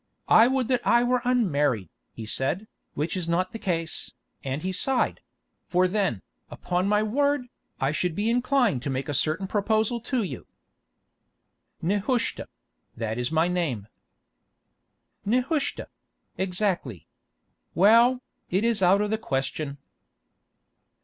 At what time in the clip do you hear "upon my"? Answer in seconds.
6.49-7.03